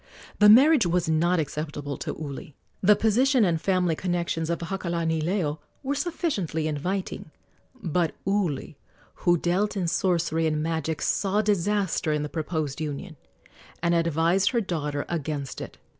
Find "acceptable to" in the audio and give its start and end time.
1.39-2.15